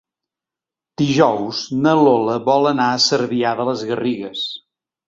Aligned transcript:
Dijous 1.01 1.61
na 1.83 1.95
Lola 2.01 2.41
vol 2.51 2.73
anar 2.73 2.91
a 2.97 3.05
Cervià 3.11 3.57
de 3.63 3.71
les 3.71 3.87
Garrigues. 3.93 4.53